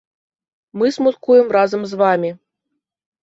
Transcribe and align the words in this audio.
Мы 0.81 0.85
смуткуем 0.95 1.47
разам 1.57 1.81
з 1.91 1.99
вамі. 2.01 2.31